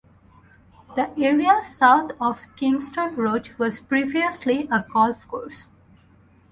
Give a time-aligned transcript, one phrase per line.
[0.95, 5.69] The area south of Kingston Road was previously a golf course.